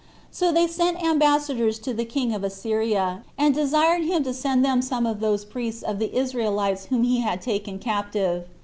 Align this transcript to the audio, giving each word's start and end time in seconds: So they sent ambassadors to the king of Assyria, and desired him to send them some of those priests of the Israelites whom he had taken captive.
So 0.31 0.51
they 0.51 0.65
sent 0.65 1.03
ambassadors 1.03 1.77
to 1.77 1.93
the 1.93 2.05
king 2.05 2.33
of 2.33 2.43
Assyria, 2.43 3.23
and 3.37 3.53
desired 3.53 4.01
him 4.03 4.23
to 4.23 4.33
send 4.33 4.65
them 4.65 4.81
some 4.81 5.05
of 5.05 5.19
those 5.19 5.45
priests 5.45 5.83
of 5.83 5.99
the 5.99 6.17
Israelites 6.17 6.85
whom 6.85 7.03
he 7.03 7.19
had 7.19 7.39
taken 7.39 7.77
captive. 7.77 8.47